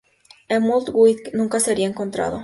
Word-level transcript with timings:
Helmut 0.49 0.89
Wick 0.93 1.31
nunca 1.35 1.59
sería 1.59 1.85
encontrado. 1.85 2.39